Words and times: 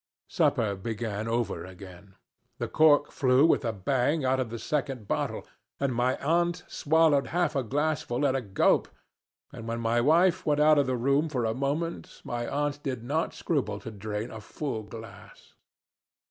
Supper 0.29 0.73
began 0.73 1.27
over 1.27 1.63
again. 1.63 2.15
The 2.57 2.67
cork 2.67 3.11
flew 3.11 3.45
with 3.45 3.63
a 3.63 3.71
bang 3.71 4.25
out 4.25 4.39
of 4.39 4.49
the 4.49 4.57
second 4.57 5.07
bottle, 5.07 5.45
and 5.79 5.93
my 5.93 6.15
aunt 6.17 6.63
swallowed 6.67 7.27
half 7.27 7.55
a 7.55 7.61
glassful 7.61 8.25
at 8.25 8.35
a 8.35 8.41
gulp, 8.41 8.87
and 9.53 9.67
when 9.67 9.79
my 9.79 10.01
wife 10.01 10.43
went 10.43 10.59
out 10.59 10.79
of 10.79 10.87
the 10.87 10.97
room 10.97 11.29
for 11.29 11.45
a 11.45 11.53
moment 11.53 12.19
my 12.23 12.47
aunt 12.47 12.81
did 12.81 13.03
not 13.03 13.35
scruple 13.35 13.79
to 13.81 13.91
drain 13.91 14.31
a 14.31 14.41
full 14.41 14.81
glass. 14.81 15.53